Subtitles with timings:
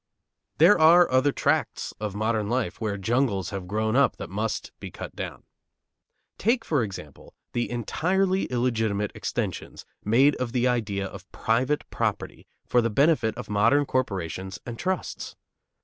[0.57, 4.89] There are other tracts of modern life where jungles have grown up that must be
[4.89, 5.43] cut down.
[6.39, 12.81] Take, for example, the entirely illegitimate extensions made of the idea of private property for
[12.81, 15.35] the benefit of modern corporations and trusts.